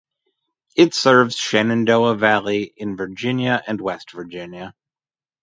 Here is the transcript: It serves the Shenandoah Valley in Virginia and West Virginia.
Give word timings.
It 0.75 0.95
serves 0.95 1.35
the 1.35 1.37
Shenandoah 1.39 2.15
Valley 2.15 2.63
in 2.75 2.97
Virginia 2.97 3.61
and 3.67 3.79
West 3.79 4.09
Virginia. 4.13 4.73